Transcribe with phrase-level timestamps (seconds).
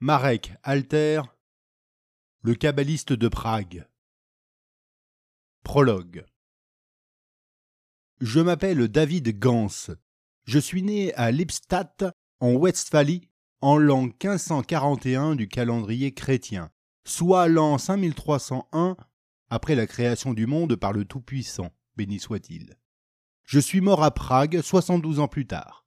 [0.00, 1.22] Marek Alter,
[2.42, 3.86] le kabbaliste de Prague.
[5.62, 6.26] Prologue.
[8.20, 9.94] Je m'appelle David Gans.
[10.46, 12.04] Je suis né à Lippstadt,
[12.40, 13.30] en Westphalie,
[13.60, 16.70] en l'an 1541 du calendrier chrétien,
[17.04, 18.96] soit l'an 5301
[19.48, 22.76] après la création du monde par le Tout-Puissant, béni soit-il.
[23.44, 25.86] Je suis mort à Prague 72 ans plus tard.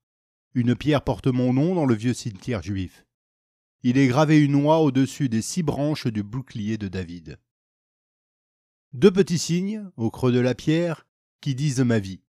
[0.54, 3.04] Une pierre porte mon nom dans le vieux cimetière juif.
[3.84, 7.40] Il est gravé une oie au-dessus des six branches du bouclier de David.
[8.94, 11.06] Deux petits signes, au creux de la pierre,
[11.42, 12.22] qui disent ma vie.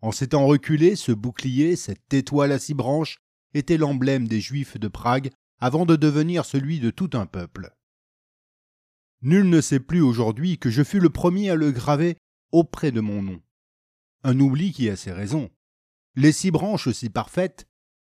[0.00, 3.18] En s'étant reculé, ce bouclier, cette étoile à six branches,
[3.54, 7.74] était l'emblème des Juifs de Prague avant de devenir celui de tout un peuple.
[9.22, 12.18] Nul ne sait plus aujourd'hui que je fus le premier à le graver
[12.52, 13.40] auprès de mon nom.
[14.24, 15.50] Un oubli qui a ses raisons.
[16.16, 17.66] Les six branches si parfaites,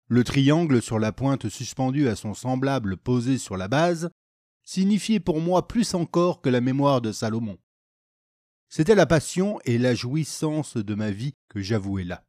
[0.07, 4.11] le triangle sur la pointe suspendue à son semblable posé sur la base,
[4.63, 7.59] signifiait pour moi plus encore que la mémoire de Salomon.
[8.69, 12.27] C'était la passion et la jouissance de ma vie que j'avouais là.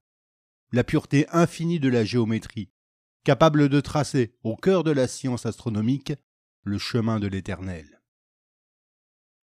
[0.72, 2.70] La pureté infinie de la géométrie,
[3.24, 6.14] capable de tracer, au cœur de la science astronomique,
[6.64, 8.02] le chemin de l'éternel.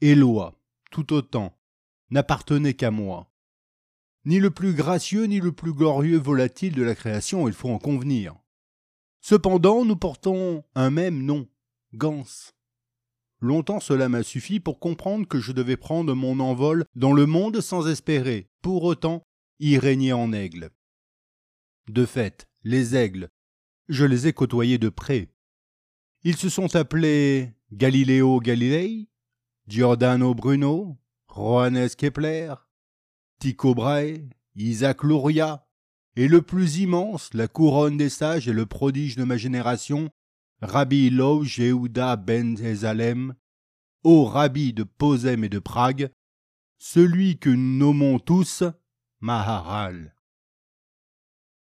[0.00, 1.58] Éloi, tout autant,
[2.10, 3.31] n'appartenait qu'à moi,
[4.24, 7.78] ni le plus gracieux ni le plus glorieux volatile de la création, il faut en
[7.78, 8.36] convenir.
[9.20, 11.48] Cependant, nous portons un même nom,
[11.94, 12.24] Gans.
[13.40, 17.60] Longtemps cela m'a suffi pour comprendre que je devais prendre mon envol dans le monde
[17.60, 19.22] sans espérer, pour autant,
[19.58, 20.70] y régner en aigle.
[21.88, 23.28] De fait, les aigles,
[23.88, 25.28] je les ai côtoyés de près.
[26.22, 29.08] Ils se sont appelés Galileo Galilei,
[29.66, 32.54] Giordano Bruno, Johannes Kepler,
[33.42, 34.20] Tycho Brahe,
[34.54, 35.66] Isaac Luria,
[36.14, 40.10] et le plus immense, la couronne des sages et le prodige de ma génération,
[40.60, 43.34] Rabbi Lov Yehuda ben Ezalem,
[44.04, 46.12] ô Rabbi de Posem et de Prague,
[46.78, 48.62] celui que nous nommons tous
[49.18, 50.14] Maharal.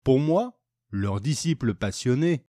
[0.05, 0.59] Pour moi,
[0.91, 2.47] leurs disciples passionnés,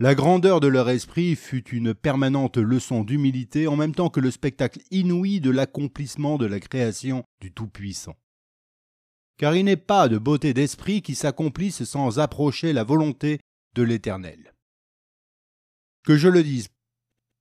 [0.00, 4.32] la grandeur de leur esprit fut une permanente leçon d'humilité en même temps que le
[4.32, 8.16] spectacle inouï de l'accomplissement de la création du Tout-Puissant
[9.38, 13.40] car il n'est pas de beauté d'esprit qui s'accomplisse sans approcher la volonté
[13.74, 14.54] de l'Éternel.
[16.04, 16.68] Que je le dise,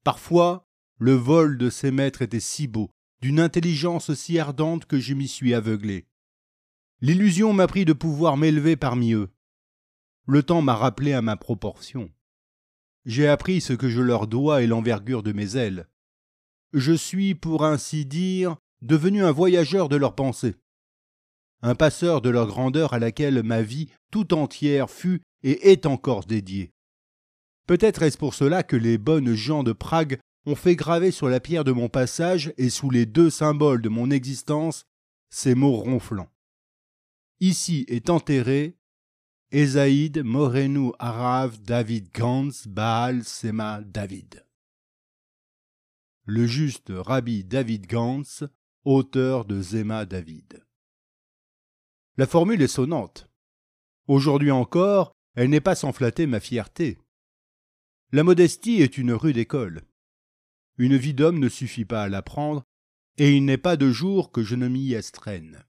[0.03, 2.91] parfois le vol de ces maîtres était si beau,
[3.21, 6.05] d'une intelligence si ardente que je m'y suis aveuglé.
[7.01, 9.29] L'illusion m'a pris de pouvoir m'élever parmi eux.
[10.27, 12.11] Le temps m'a rappelé à ma proportion.
[13.05, 15.87] J'ai appris ce que je leur dois et l'envergure de mes ailes.
[16.73, 20.55] Je suis, pour ainsi dire, devenu un voyageur de leurs pensées
[21.61, 26.25] un passeur de leur grandeur à laquelle ma vie tout entière fut et est encore
[26.25, 26.71] dédiée.
[27.67, 31.39] Peut-être est-ce pour cela que les bonnes gens de Prague ont fait graver sur la
[31.39, 34.85] pierre de mon passage et sous les deux symboles de mon existence
[35.29, 36.31] ces mots ronflants.
[37.39, 38.75] Ici est enterré
[39.51, 44.45] Esaïd Morenu Arav David Gans Baal Sema David.
[46.25, 48.45] Le juste Rabbi David Gans,
[48.83, 50.63] auteur de Zema David.
[52.17, 53.29] La formule est sonnante.
[54.07, 56.97] Aujourd'hui encore, elle n'est pas sans flatter ma fierté.
[58.11, 59.83] La modestie est une rude école.
[60.77, 62.63] Une vie d'homme ne suffit pas à l'apprendre,
[63.17, 65.63] et il n'est pas de jour que je ne m'y estrène.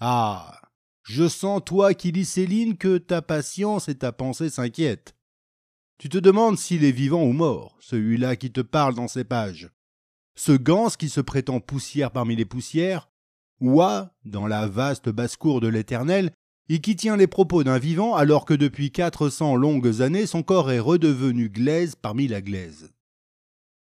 [0.00, 0.60] Ah.
[1.04, 5.16] Je sens, toi qui lis Céline, que ta patience et ta pensée s'inquiètent.
[5.96, 9.70] Tu te demandes s'il est vivant ou mort, celui-là qui te parle dans ces pages.
[10.36, 13.07] Ce Gans qui se prétend poussière parmi les poussières,
[13.60, 16.32] Ouah, dans la vaste basse-cour de l'Éternel,
[16.68, 20.42] et qui tient les propos d'un vivant alors que depuis quatre cents longues années son
[20.42, 22.92] corps est redevenu glaise parmi la glaise.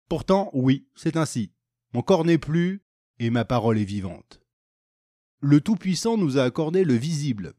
[0.07, 1.51] Pourtant, oui, c'est ainsi.
[1.93, 2.83] Mon corps n'est plus,
[3.19, 4.41] et ma parole est vivante.
[5.41, 7.53] Le Tout-Puissant nous a accordé le visible.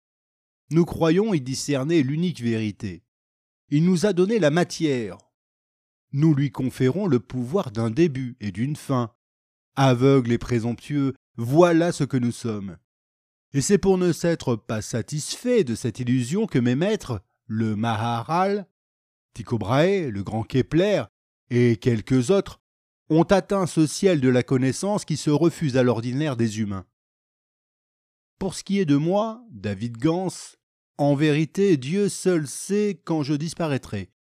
[0.70, 3.02] Nous croyons y discerner l'unique vérité.
[3.70, 5.18] Il nous a donné la matière.
[6.12, 9.12] Nous lui conférons le pouvoir d'un début et d'une fin.
[9.76, 12.76] Aveugle et présomptueux, voilà ce que nous sommes.
[13.52, 18.66] Et c'est pour ne s'être pas satisfait de cette illusion que mes maîtres, le Maharal,
[19.34, 21.04] Tycho Brahe, le grand Kepler
[21.50, 22.60] et quelques autres,
[23.08, 26.86] ont atteint ce ciel de la connaissance qui se refuse à l'ordinaire des humains.
[28.38, 30.28] Pour ce qui est de moi, David Gans,
[30.96, 34.12] en vérité, Dieu seul sait quand je disparaîtrai,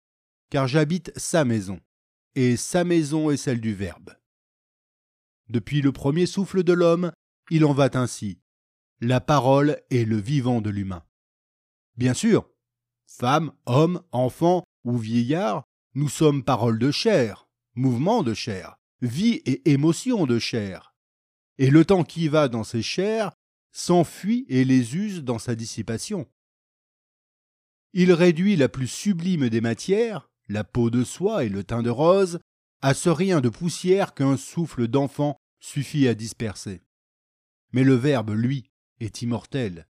[0.50, 1.80] car j'habite sa maison,
[2.34, 4.17] et sa maison est celle du Verbe.
[5.48, 7.12] Depuis le premier souffle de l'homme,
[7.50, 8.40] il en va ainsi.
[9.00, 11.04] La parole est le vivant de l'humain.
[11.96, 12.48] Bien sûr,
[13.06, 15.64] femmes, hommes, enfants, ou vieillard,
[15.94, 20.94] nous sommes parole de chair, mouvement de chair, vie et émotion de chair.
[21.58, 23.32] Et le temps qui va dans ces chairs
[23.72, 26.26] s'enfuit et les use dans sa dissipation.
[27.94, 31.90] Il réduit la plus sublime des matières, la peau de soie et le teint de
[31.90, 32.38] rose,
[32.80, 36.82] à ce rien de poussière qu'un souffle d'enfant suffit à disperser.
[37.72, 38.70] Mais le Verbe, lui,
[39.00, 39.88] est immortel.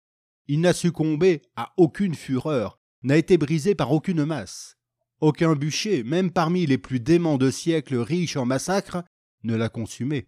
[0.48, 4.78] Il n'a succombé à aucune fureur, n'a été brisé par aucune masse.
[5.22, 9.04] Aucun bûcher, même parmi les plus déments de siècles riches en massacres,
[9.44, 10.28] ne l'a consumé.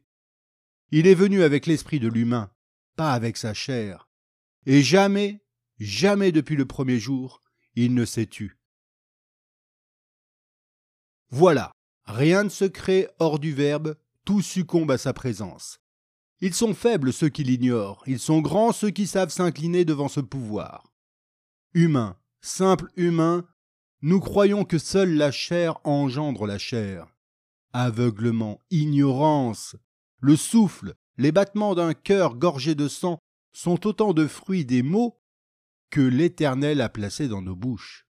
[0.92, 2.52] Il est venu avec l'esprit de l'humain,
[2.96, 4.08] pas avec sa chair.
[4.66, 5.44] Et jamais,
[5.80, 7.42] jamais depuis le premier jour,
[7.76, 8.58] il ne s'est tu.
[11.30, 11.75] Voilà,
[12.06, 15.80] rien ne se crée hors du Verbe, tout succombe à sa présence.
[16.42, 20.20] Ils sont faibles ceux qui l'ignorent, ils sont grands ceux qui savent s'incliner devant ce
[20.20, 20.92] pouvoir.
[21.74, 23.48] Humain, simple humain,
[24.02, 27.08] nous croyons que seule la chair engendre la chair.
[27.74, 29.76] Aveuglement, ignorance,
[30.20, 33.20] le souffle, les battements d'un cœur gorgé de sang
[33.54, 35.20] sont autant de fruits des mots
[35.90, 38.06] que l'Éternel a placés dans nos bouches.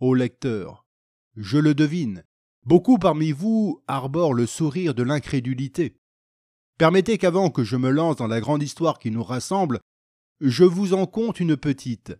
[0.00, 0.83] Ô lecteur,
[1.36, 2.24] je le devine,
[2.64, 5.96] beaucoup parmi vous arborent le sourire de l'incrédulité.
[6.78, 9.80] Permettez qu'avant que je me lance dans la grande histoire qui nous rassemble,
[10.40, 12.16] je vous en conte une petite.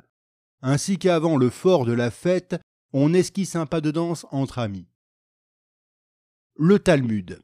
[0.63, 2.57] Ainsi qu'avant le fort de la fête,
[2.93, 4.87] on esquisse un pas de danse entre amis.
[6.57, 7.41] Le Talmud.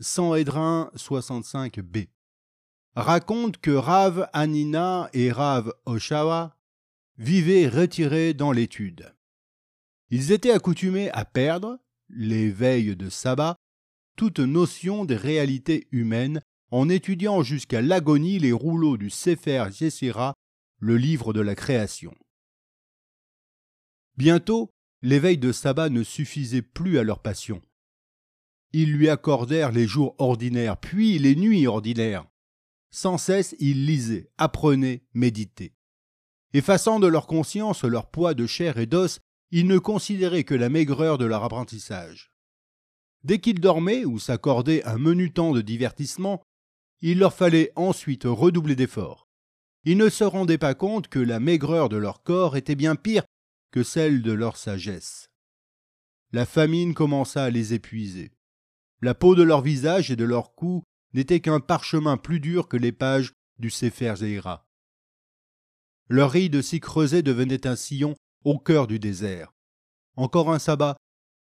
[0.00, 2.08] Sanhédrin 65b
[2.96, 6.56] raconte que Rav Anina et Rav Oshawa
[7.16, 9.14] vivaient retirés dans l'étude.
[10.10, 11.78] Ils étaient accoutumés à perdre,
[12.08, 13.56] les veilles de sabbat,
[14.16, 20.34] toute notion des réalités humaines en étudiant jusqu'à l'agonie les rouleaux du Sefer Yesira,
[20.78, 22.14] le livre de la création.
[24.16, 24.70] Bientôt,
[25.02, 27.62] l'éveil de sabbat ne suffisait plus à leur passion.
[28.72, 32.26] Ils lui accordèrent les jours ordinaires, puis les nuits ordinaires.
[32.90, 35.74] Sans cesse, ils lisaient, apprenaient, méditaient.
[36.52, 39.20] Effaçant de leur conscience leur poids de chair et d'os,
[39.50, 42.32] ils ne considéraient que la maigreur de leur apprentissage.
[43.24, 46.42] Dès qu'ils dormaient ou s'accordaient un menu temps de divertissement,
[47.00, 49.28] il leur fallait ensuite redoubler d'efforts.
[49.84, 53.24] Ils ne se rendaient pas compte que la maigreur de leur corps était bien pire
[53.70, 55.30] que celle de leur sagesse.
[56.32, 58.32] La famine commença à les épuiser.
[59.02, 60.82] La peau de leur visage et de leur cou
[61.14, 64.66] n'était qu'un parchemin plus dur que les pages du Sefer Zéhira.
[66.08, 68.14] Leur ride si creusée devenait un sillon
[68.44, 69.54] au cœur du désert.
[70.16, 70.96] Encore un sabbat,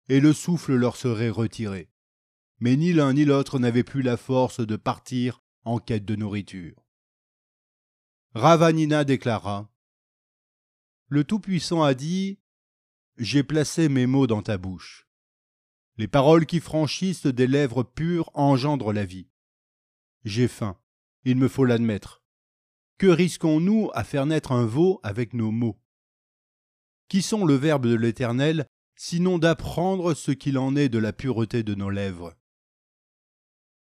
[0.08, 1.90] et le souffle leur serait retiré.
[2.58, 6.86] Mais ni l'un ni l'autre n'avaient plus la force de partir en quête de nourriture.
[8.34, 9.70] Ravanina déclara
[11.08, 12.38] Le Tout-Puissant a dit
[13.16, 15.06] J'ai placé mes mots dans ta bouche.
[15.98, 19.28] Les paroles qui franchissent des lèvres pures engendrent la vie.
[20.24, 20.78] J'ai faim,
[21.24, 22.22] il me faut l'admettre.
[22.98, 25.78] Que risquons-nous à faire naître un veau avec nos mots?
[27.08, 28.66] Qui sont le Verbe de l'Éternel,
[28.96, 32.34] sinon d'apprendre ce qu'il en est de la pureté de nos lèvres?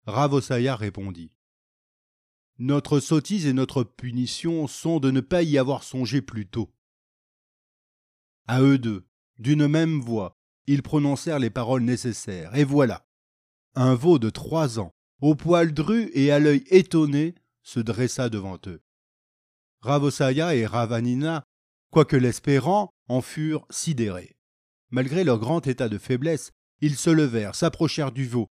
[0.05, 1.31] Ravosaya répondit.
[2.59, 6.71] Notre sottise et notre punition sont de ne pas y avoir songé plus tôt.
[8.47, 9.07] À eux deux,
[9.39, 10.37] d'une même voix,
[10.67, 13.07] ils prononcèrent les paroles nécessaires, et voilà.
[13.73, 18.59] Un veau de trois ans, au poil dru et à l'œil étonné, se dressa devant
[18.67, 18.83] eux.
[19.81, 21.43] Ravosaya et Ravanina,
[21.95, 24.35] quoique l'espérant, en furent sidérés.
[24.89, 28.49] Malgré leur grand état de faiblesse, ils se levèrent, s'approchèrent du veau,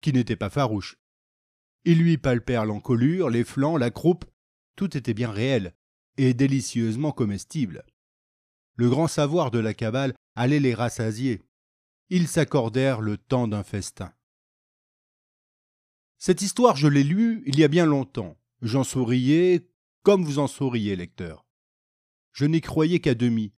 [0.00, 0.96] qui n'était pas farouche.
[1.84, 4.24] Ils lui palpèrent l'encolure, les flancs, la croupe,
[4.74, 5.72] tout était bien réel,
[6.16, 7.84] et délicieusement comestible.
[8.74, 11.42] Le grand savoir de la cabale allait les rassasier.
[12.08, 14.12] Ils s'accordèrent le temps d'un festin.
[16.18, 18.36] Cette histoire, je l'ai lue il y a bien longtemps.
[18.62, 19.70] J'en souriais
[20.02, 21.46] comme vous en souriez, lecteur.
[22.32, 23.52] Je n'y croyais qu'à demi.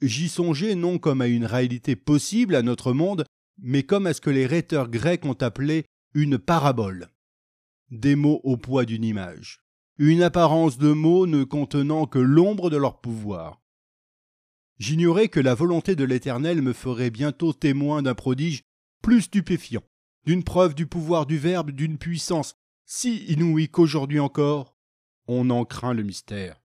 [0.00, 3.24] J'y songeais non comme à une réalité possible à notre monde,
[3.58, 7.08] mais comme à ce que les rhéteurs grecs ont appelé une parabole.
[7.90, 9.60] Des mots au poids d'une image.
[9.98, 13.62] Une apparence de mots ne contenant que l'ombre de leur pouvoir.
[14.78, 18.62] J'ignorais que la volonté de l'Éternel me ferait bientôt témoin d'un prodige
[19.02, 19.82] plus stupéfiant
[20.24, 22.54] d'une preuve du pouvoir du Verbe, d'une puissance
[22.86, 24.76] si inouïe qu'aujourd'hui encore,
[25.26, 26.63] on en craint le mystère.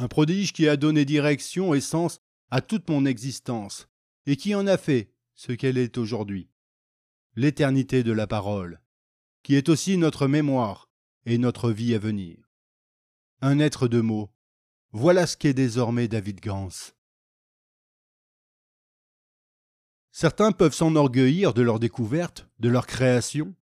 [0.00, 3.86] Un prodige qui a donné direction et sens à toute mon existence,
[4.24, 6.48] et qui en a fait ce qu'elle est aujourd'hui.
[7.36, 8.80] L'éternité de la parole,
[9.42, 10.88] qui est aussi notre mémoire
[11.26, 12.50] et notre vie à venir.
[13.42, 14.30] Un être de mots,
[14.92, 16.94] Voilà ce qu'est désormais David Gans.
[20.12, 23.54] Certains peuvent s'enorgueillir de leur découverte, de leur création.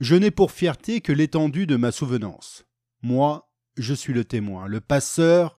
[0.00, 2.66] Je n'ai pour fierté que l'étendue de ma souvenance.
[3.00, 5.57] Moi, je suis le témoin, le passeur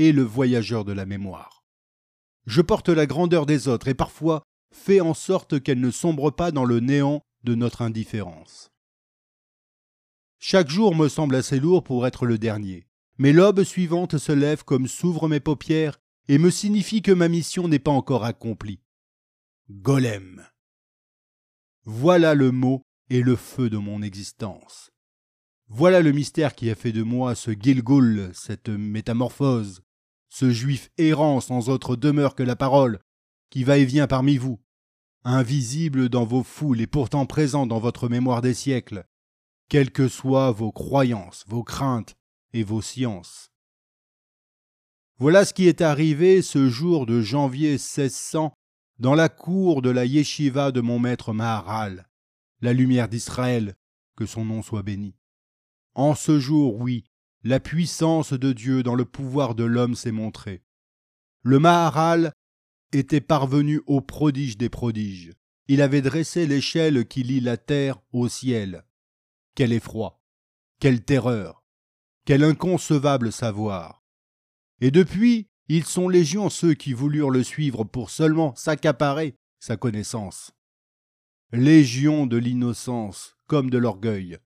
[0.00, 1.62] et le voyageur de la mémoire.
[2.46, 4.42] Je porte la grandeur des autres et parfois
[4.72, 8.70] fais en sorte qu'elle ne sombre pas dans le néant de notre indifférence.
[10.38, 12.86] Chaque jour me semble assez lourd pour être le dernier,
[13.18, 17.68] mais l'aube suivante se lève comme s'ouvrent mes paupières et me signifie que ma mission
[17.68, 18.80] n'est pas encore accomplie.
[19.68, 20.46] Golem.
[21.84, 22.80] Voilà le mot
[23.10, 24.90] et le feu de mon existence.
[25.68, 29.82] Voilà le mystère qui a fait de moi ce Gilgul, cette métamorphose,
[30.30, 33.00] ce juif errant sans autre demeure que la parole,
[33.50, 34.60] qui va et vient parmi vous,
[35.24, 39.04] invisible dans vos foules et pourtant présent dans votre mémoire des siècles,
[39.68, 42.16] quelles que soient vos croyances, vos craintes
[42.52, 43.50] et vos sciences.
[45.18, 48.54] Voilà ce qui est arrivé ce jour de janvier 1600
[48.98, 52.08] dans la cour de la yeshiva de mon maître Maharal,
[52.60, 53.74] la lumière d'Israël,
[54.16, 55.14] que son nom soit béni.
[55.94, 57.04] En ce jour, oui,
[57.42, 60.62] la puissance de Dieu dans le pouvoir de l'homme s'est montrée.
[61.42, 62.32] Le Maharal
[62.92, 65.32] était parvenu au prodige des prodiges.
[65.68, 68.84] Il avait dressé l'échelle qui lie la terre au ciel.
[69.54, 70.20] Quel effroi,
[70.80, 71.64] quelle terreur,
[72.26, 74.04] quel inconcevable savoir.
[74.80, 80.52] Et depuis, ils sont légions ceux qui voulurent le suivre pour seulement s'accaparer sa connaissance.
[81.52, 84.38] Légion de l'innocence comme de l'orgueil,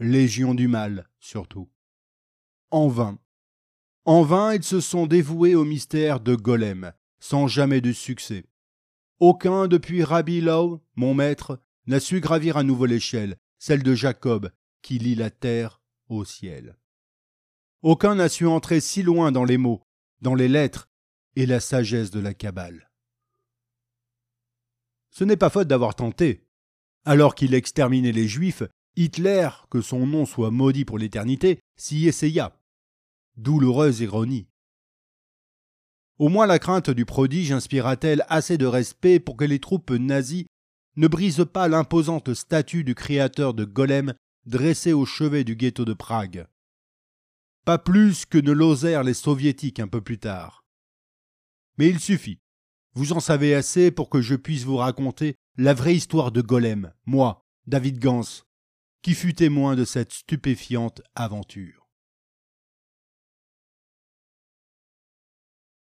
[0.00, 1.71] légion du mal surtout.
[2.72, 3.18] En vain.
[4.06, 8.46] En vain ils se sont dévoués au mystère de Golem, sans jamais de succès.
[9.20, 14.50] Aucun depuis Rabbi Lau, mon maître, n'a su gravir à nouveau l'échelle, celle de Jacob,
[14.80, 16.78] qui lie la terre au ciel.
[17.82, 19.82] Aucun n'a su entrer si loin dans les mots,
[20.22, 20.88] dans les lettres
[21.36, 22.90] et la sagesse de la Kabbale.
[25.10, 26.46] Ce n'est pas faute d'avoir tenté.
[27.04, 28.62] Alors qu'il exterminait les Juifs,
[28.96, 32.58] Hitler, que son nom soit maudit pour l'éternité, s'y essaya.
[33.36, 34.48] Douloureuse ironie.
[36.18, 40.46] Au moins la crainte du prodige inspira-t-elle assez de respect pour que les troupes nazies
[40.96, 44.14] ne brisent pas l'imposante statue du créateur de Golem
[44.46, 46.46] dressée au chevet du ghetto de Prague
[47.64, 50.64] pas plus que ne l'osèrent les soviétiques un peu plus tard.
[51.78, 52.40] Mais il suffit.
[52.94, 56.92] Vous en savez assez pour que je puisse vous raconter la vraie histoire de Golem,
[57.06, 58.44] moi, David Gans,
[59.00, 61.81] qui fut témoin de cette stupéfiante aventure.